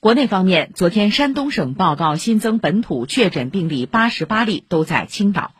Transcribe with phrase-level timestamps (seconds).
[0.00, 5.50] 国内方面昨天山东省报告新增本土确诊病例八十八例都在青岛。